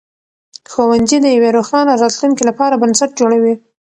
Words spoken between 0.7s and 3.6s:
ښوونځي د یوې روښانه راتلونکې لپاره بنسټ جوړوي.